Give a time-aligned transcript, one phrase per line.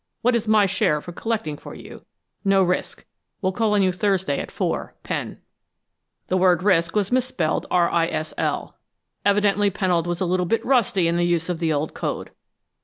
[0.23, 2.05] What is my share for collecting for you?
[2.43, 3.05] No risk.
[3.39, 4.95] Will call on you Thursday at four.
[5.03, 5.39] Pen.'
[6.25, 8.73] "The word risk was misspelled risl.
[9.23, 12.31] Evidently Pennold was a little bit rusty in the use of the old code.